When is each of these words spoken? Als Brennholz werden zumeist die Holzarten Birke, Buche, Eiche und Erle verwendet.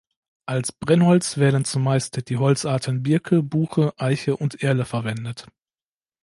Als 0.47 0.71
Brennholz 0.71 1.37
werden 1.37 1.63
zumeist 1.63 2.27
die 2.27 2.37
Holzarten 2.37 3.03
Birke, 3.03 3.43
Buche, 3.43 3.93
Eiche 3.99 4.35
und 4.35 4.63
Erle 4.63 4.83
verwendet. 4.85 5.45